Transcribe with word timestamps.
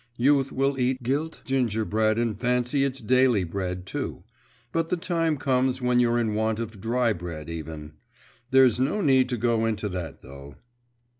Youth 0.17 0.51
will 0.51 0.79
eat 0.79 1.03
gilt 1.03 1.43
gingerbread 1.45 2.17
and 2.17 2.35
fancy 2.35 2.83
it's 2.83 2.99
daily 3.01 3.43
bread 3.43 3.85
too; 3.85 4.23
but 4.71 4.89
the 4.89 4.97
time 4.97 5.37
comes 5.37 5.79
when 5.79 5.99
you're 5.99 6.17
in 6.19 6.33
want 6.33 6.59
of 6.59 6.81
dry 6.81 7.13
bread 7.13 7.51
even. 7.51 7.93
There's 8.49 8.79
no 8.79 9.01
need 9.01 9.29
to 9.29 9.37
go 9.37 9.67
into 9.67 9.87
that, 9.89 10.23
though. 10.23 10.55